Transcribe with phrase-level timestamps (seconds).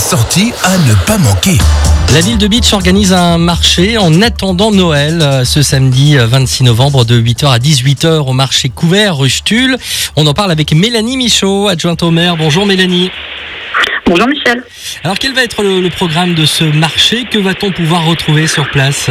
[0.00, 1.58] sortie à ne pas manquer.
[2.14, 6.64] La ville de Beach organise un marché en attendant Noël euh, ce samedi euh, 26
[6.64, 9.76] novembre de 8h à 18h au marché couvert rue Stuhl.
[10.16, 12.36] On en parle avec Mélanie Michaud, adjointe au maire.
[12.36, 13.10] Bonjour Mélanie.
[14.06, 14.64] Bonjour Michel.
[15.04, 17.26] Alors quel va être le, le programme de ce marché?
[17.30, 19.10] Que va-t-on pouvoir retrouver sur place?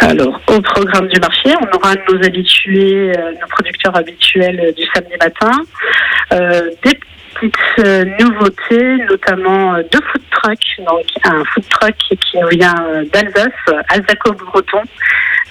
[0.00, 4.84] Alors, au programme du marché, on aura nos habitués, euh, nos producteurs habituels euh, du
[4.94, 5.62] samedi matin,
[6.32, 6.92] euh, des
[7.34, 10.86] petites euh, nouveautés, notamment euh, deux food trucks.
[10.86, 13.52] Donc, un food truck qui nous vient euh, d'Alsace,
[13.88, 14.82] Alsaco-Breton,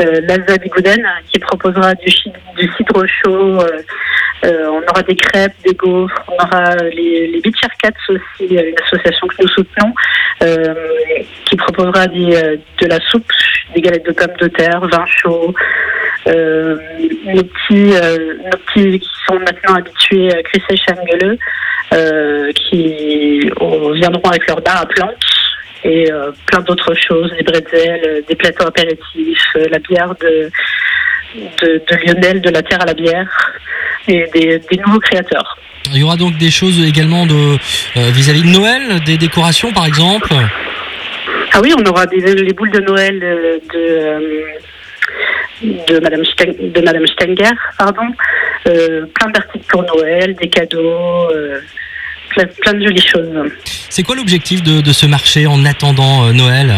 [0.01, 3.59] euh, l'Alsace Bigouden, qui proposera du, cidre chaud.
[4.43, 7.41] on aura des crêpes, des gaufres, on aura les, les
[8.09, 9.93] aussi, une association que nous soutenons,
[11.45, 13.31] qui proposera de la soupe,
[13.73, 15.53] des galettes de pommes de terre, vin chaud.
[16.25, 21.37] Nos, petits, nos petits qui sont maintenant habitués à Chris et Changeleux,
[22.55, 25.25] qui euh, viendront avec leur bar à plantes
[25.83, 30.49] et euh, plein d'autres choses, des bretzels, euh, des plateaux apéritifs, la bière de,
[31.35, 33.29] de, de Lionel, de la terre à la bière,
[34.07, 35.57] et des, des nouveaux créateurs.
[35.91, 37.57] Il y aura donc des choses également de
[37.97, 40.33] euh, vis-à-vis de Noël, des décorations par exemple?
[41.51, 43.61] Ah oui, on aura des, les boules de Noël de,
[45.61, 48.07] de, Madame de Madame Stenger, pardon.
[48.67, 51.59] Euh, plein d'articles pour Noël, des cadeaux, euh,
[52.61, 53.51] plein, de jolies choses.
[53.89, 56.73] C'est quoi l'objectif de, de ce marché en attendant euh, Noël?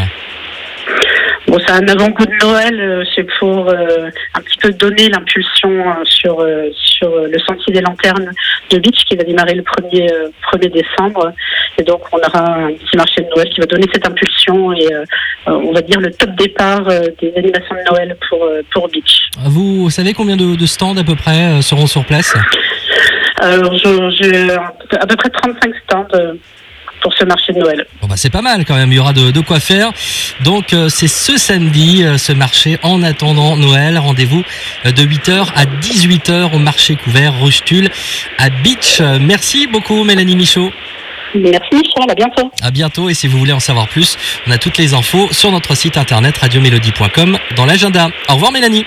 [1.56, 5.70] Bon, c'est un avant-goût de Noël, euh, c'est pour euh, un petit peu donner l'impulsion
[5.70, 8.30] euh, sur, sur le sentier des lanternes
[8.72, 11.32] de Beach qui va démarrer le 1er, euh, 1er décembre.
[11.78, 14.94] Et donc, on aura un petit marché de Noël qui va donner cette impulsion et
[14.94, 15.06] euh,
[15.48, 19.30] on va dire le top départ euh, des animations de Noël pour, euh, pour Beach.
[19.46, 22.34] Vous savez combien de, de stands à peu près seront sur place?
[23.40, 24.52] Alors, je-
[24.98, 26.08] à peu près 35 stands
[27.06, 27.86] pour ce marché de Noël.
[28.02, 29.92] Bon bah c'est pas mal quand même, il y aura de, de quoi faire.
[30.44, 34.00] Donc euh, c'est ce samedi, euh, ce marché en attendant Noël.
[34.00, 34.44] Rendez-vous
[34.88, 37.92] euh, de 8h à 18h au marché couvert Rustul
[38.40, 39.02] à Beach.
[39.22, 40.72] Merci beaucoup Mélanie Michaud.
[41.36, 42.52] Merci Michel, à bientôt.
[42.64, 44.18] À bientôt et si vous voulez en savoir plus,
[44.48, 48.10] on a toutes les infos sur notre site internet radiomélodie.com dans l'agenda.
[48.30, 48.84] Au revoir Mélanie.